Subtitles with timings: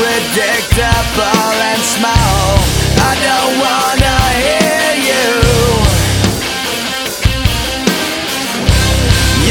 [0.00, 2.56] predictable and small.
[3.04, 5.28] I don't wanna hear you.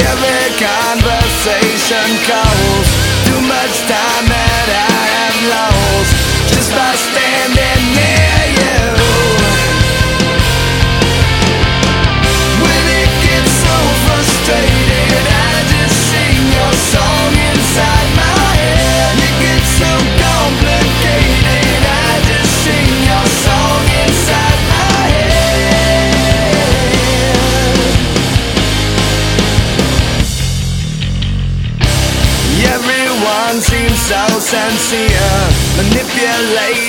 [0.10, 2.88] Every conversation calls.
[3.30, 6.14] Too much time that I have lost
[6.50, 7.29] just by staying.
[34.50, 36.89] sincere, manipulate.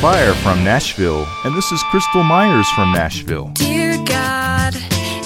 [0.00, 3.50] Fire from Nashville, and this is Crystal Myers from Nashville.
[3.52, 4.72] Dear God,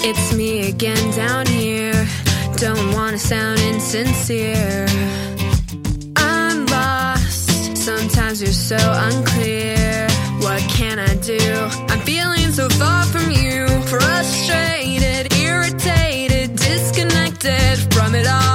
[0.03, 1.93] it's me again down here.
[2.57, 4.85] Don't want to sound insincere.
[6.17, 10.09] I'm lost, sometimes you're so unclear.
[10.41, 11.39] What can I do?
[11.87, 18.54] I'm feeling so far from you, frustrated, irritated, disconnected from it all.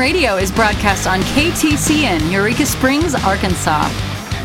[0.00, 3.86] Radio is broadcast on KTCN, Eureka Springs, Arkansas.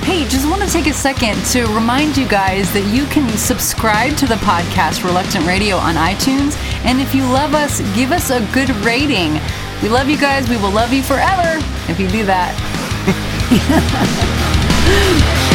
[0.04, 4.18] Hey, just want to take a second to remind you guys that you can subscribe
[4.18, 6.58] to the podcast Reluctant Radio on iTunes.
[6.84, 9.40] And if you love us, give us a good rating.
[9.82, 10.50] We love you guys.
[10.50, 12.52] We will love you forever if you do that.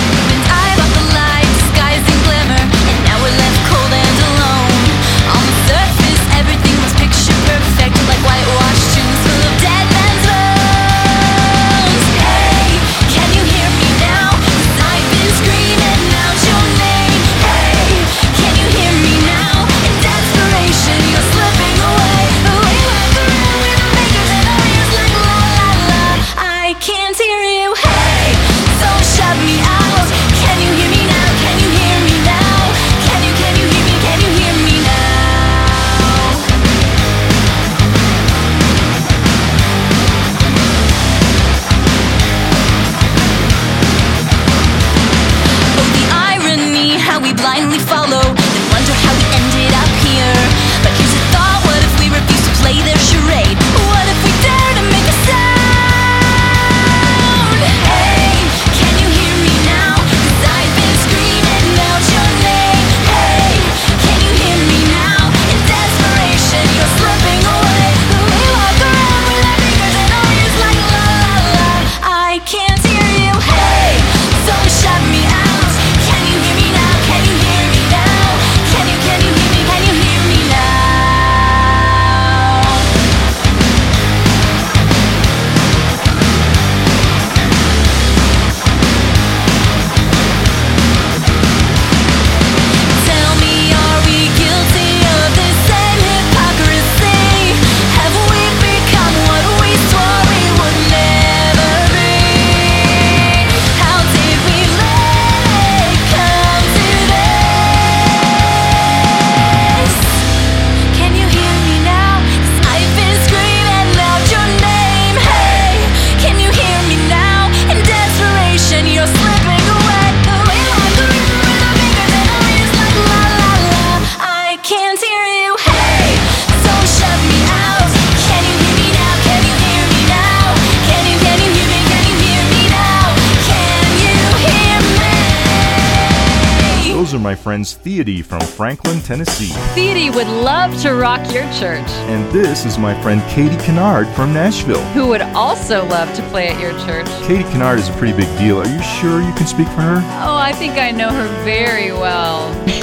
[137.31, 139.53] my friends Theody from Franklin, Tennessee.
[139.77, 141.89] Theody would love to rock your church.
[142.11, 144.83] And this is my friend Katie Kennard from Nashville.
[144.95, 147.07] Who would also love to play at your church.
[147.29, 148.59] Katie Kennard is a pretty big deal.
[148.59, 150.03] Are you sure you can speak for her?
[150.25, 152.53] Oh, I think I know her very well.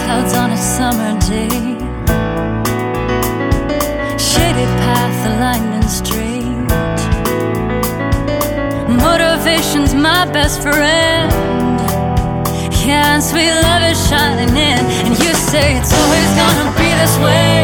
[0.00, 1.76] clouds on a summer day.
[4.16, 6.23] Shaded path, the lightning straight.
[10.04, 11.32] my best friend.
[12.84, 14.82] Yeah, and sweet love is shining in.
[15.06, 17.63] And you say it's always gonna be this way.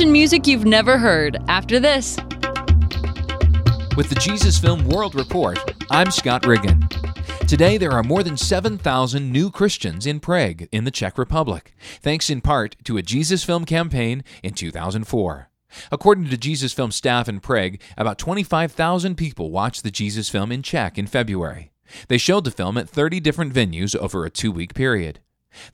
[0.00, 2.16] Christian music you've never heard after this.
[3.98, 5.58] With the Jesus Film World Report,
[5.90, 6.88] I'm Scott Riggin.
[7.46, 12.30] Today, there are more than 7,000 new Christians in Prague, in the Czech Republic, thanks
[12.30, 15.50] in part to a Jesus Film campaign in 2004.
[15.92, 20.62] According to Jesus Film staff in Prague, about 25,000 people watched the Jesus Film in
[20.62, 21.72] Czech in February.
[22.08, 25.20] They showed the film at 30 different venues over a two week period.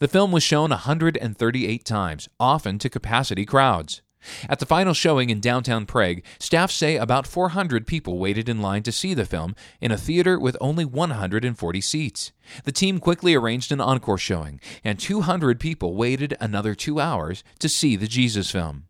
[0.01, 4.03] The film was shown 138 times, often to capacity crowds.
[4.49, 8.83] At the final showing in downtown Prague, staff say about 400 people waited in line
[8.85, 12.33] to see the film in a theater with only 140 seats.
[12.65, 17.69] The team quickly arranged an encore showing, and 200 people waited another two hours to
[17.69, 18.85] see the Jesus film.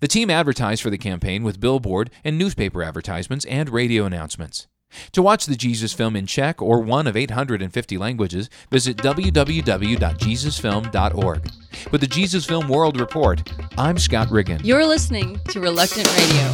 [0.00, 4.66] The team advertised for the campaign with billboard and newspaper advertisements and radio announcements.
[5.12, 11.50] To watch the Jesus film in Czech or one of 850 languages, visit www.jesusfilm.org.
[11.90, 13.42] With the Jesus Film World Report,
[13.78, 14.60] I'm Scott Riggin.
[14.62, 16.52] You're listening to Reluctant Radio.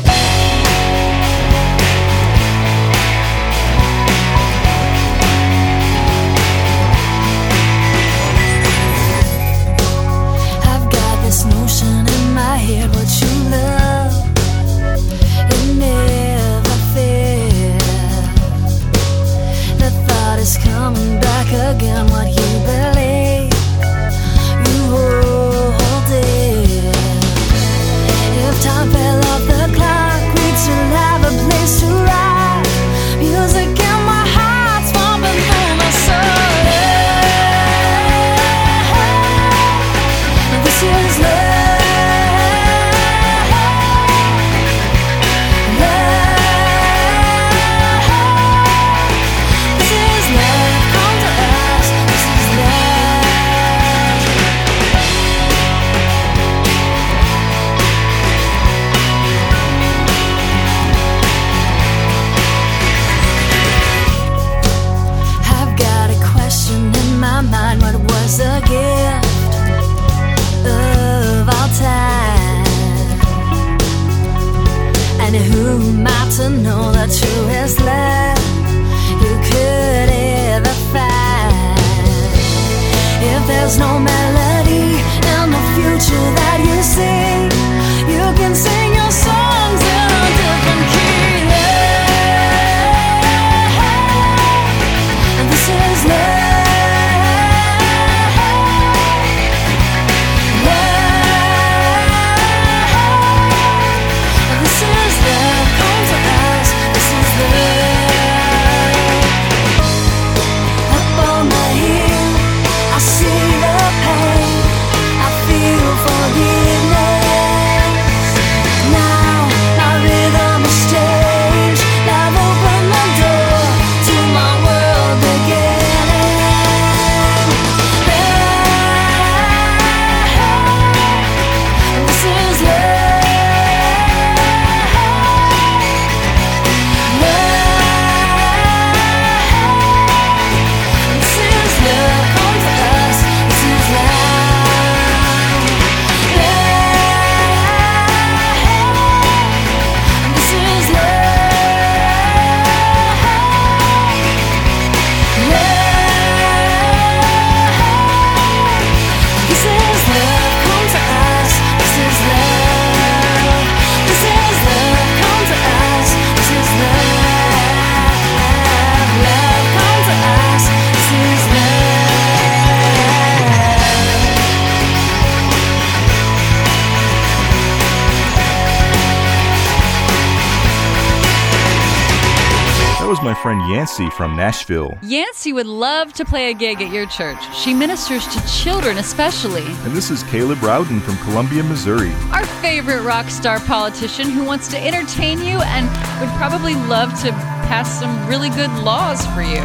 [183.09, 184.99] Was my friend Yancey from Nashville.
[185.01, 187.39] Yancey would love to play a gig at your church.
[187.57, 189.65] She ministers to children, especially.
[189.65, 192.13] And this is Caleb Rowden from Columbia, Missouri.
[192.33, 195.87] Our favorite rock star politician who wants to entertain you and
[196.21, 197.33] would probably love to
[197.71, 199.65] pass some really good laws for you.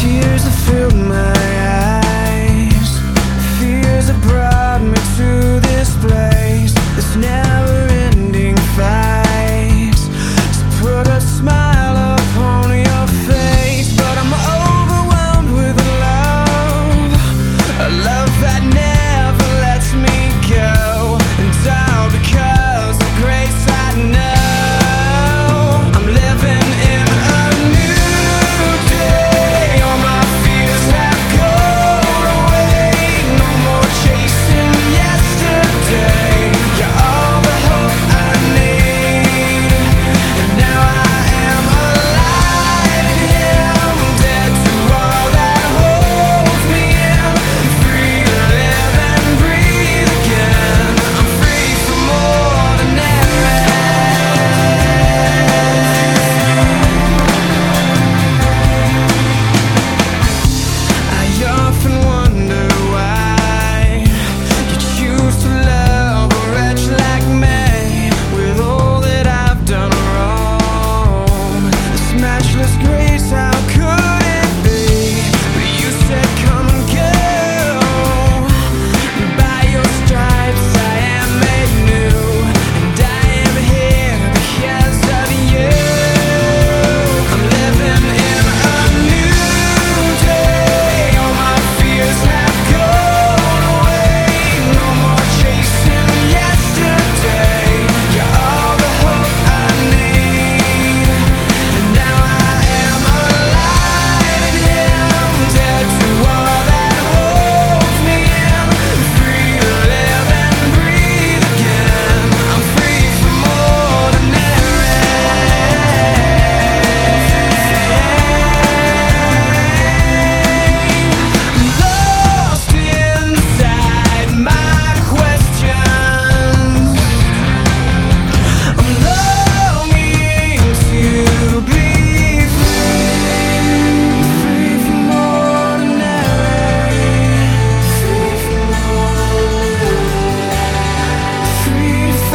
[0.00, 1.34] Tears have filled my
[2.00, 3.00] eyes.
[3.60, 6.72] Fears have brought me to this place.
[6.96, 7.75] This never-ending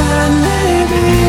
[0.01, 1.20] sun, maybe.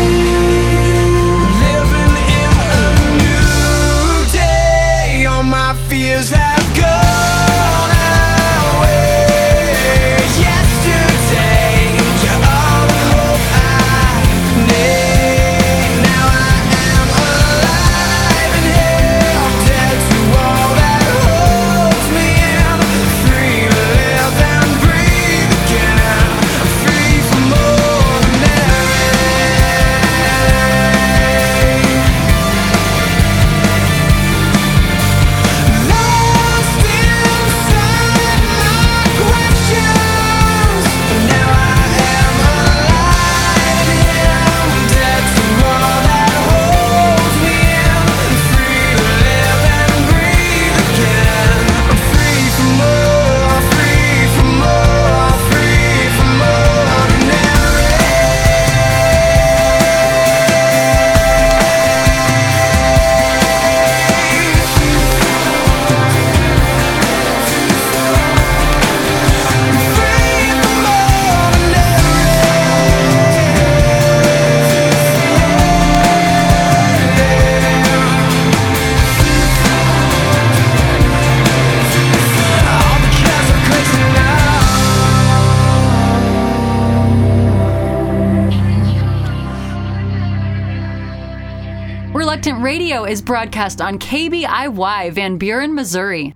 [93.12, 96.32] is broadcast on KBIY Van Buren, Missouri.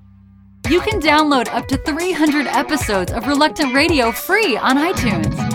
[0.69, 5.46] You can download up to 300 episodes of Reluctant Radio free on iTunes.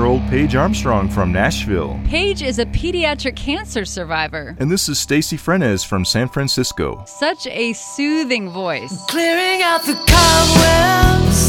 [0.00, 2.00] year old Paige Armstrong from Nashville.
[2.06, 4.56] Paige is a pediatric cancer survivor.
[4.58, 7.04] And this is Stacy Frenes from San Francisco.
[7.06, 9.04] Such a soothing voice.
[9.08, 11.48] Clearing out the cobwebs,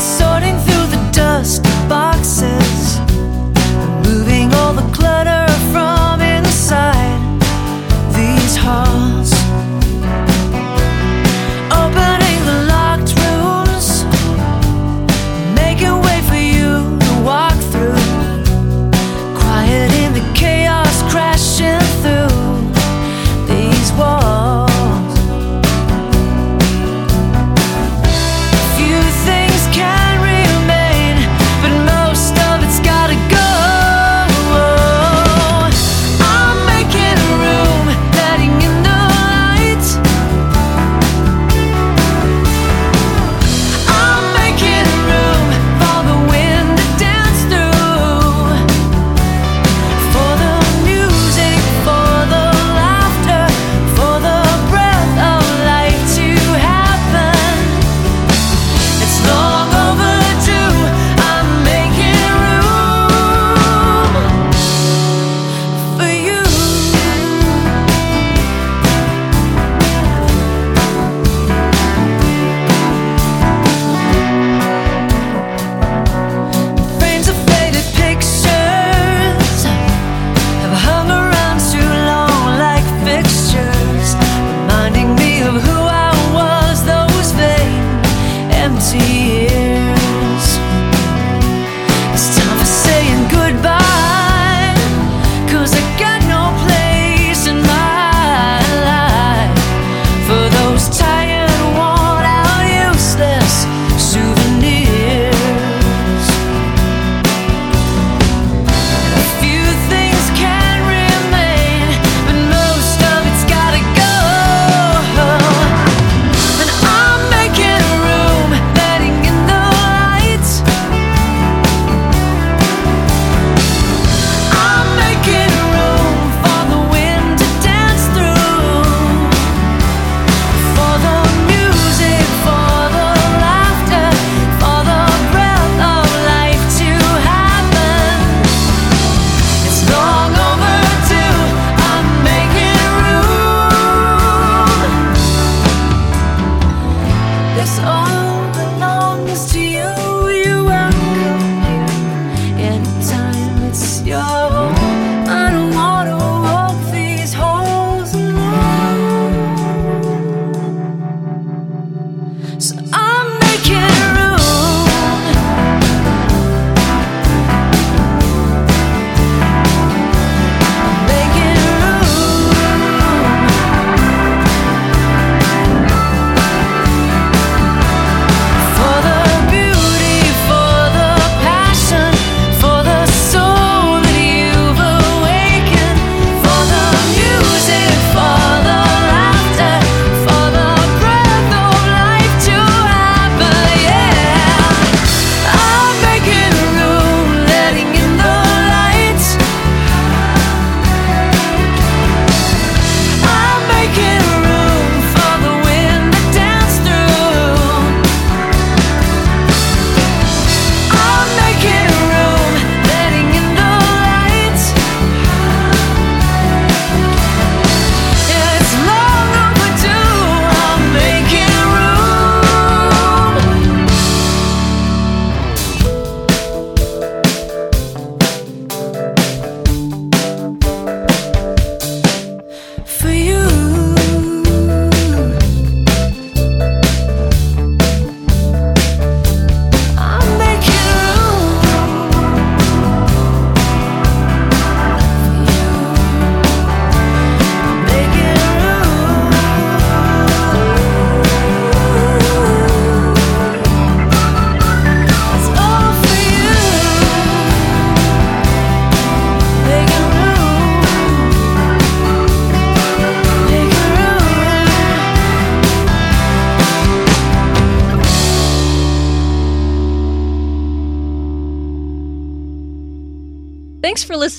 [0.00, 3.00] sorting through the dust boxes,
[4.08, 5.35] moving all the clutter.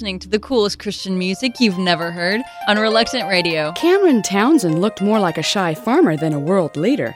[0.08, 2.40] listening to the coolest Christian music you've never heard
[2.70, 3.74] on Reluctant Radio.
[3.74, 7.14] Cameron Townsend looked more like a shy farmer than a world leader.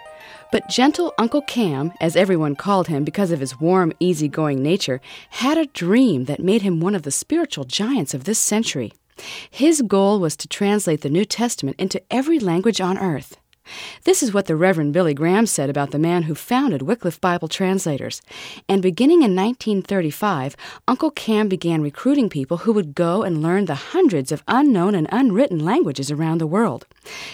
[0.51, 4.99] But gentle Uncle Cam, as everyone called him because of his warm, easygoing nature,
[5.29, 8.91] had a dream that made him one of the spiritual giants of this century.
[9.49, 13.37] His goal was to translate the New Testament into every language on earth.
[14.03, 17.47] This is what the Reverend Billy Graham said about the man who founded Wycliffe Bible
[17.47, 18.21] Translators.
[18.67, 20.55] And beginning in 1935,
[20.87, 25.07] Uncle Cam began recruiting people who would go and learn the hundreds of unknown and
[25.11, 26.85] unwritten languages around the world.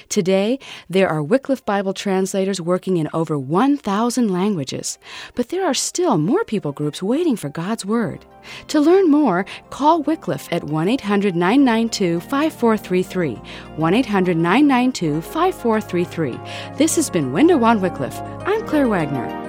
[0.09, 4.97] Today, there are Wycliffe Bible translators working in over 1,000 languages,
[5.35, 8.25] but there are still more people groups waiting for God's Word.
[8.69, 13.35] To learn more, call Wycliffe at 1 800 992 5433.
[13.75, 16.77] 1 800 992 5433.
[16.77, 18.19] This has been Window on Wycliffe.
[18.45, 19.47] I'm Claire Wagner.